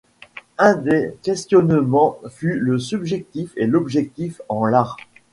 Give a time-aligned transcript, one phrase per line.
[0.57, 4.97] Un des questionnements fut le subjectif et l’objectif en l’Art.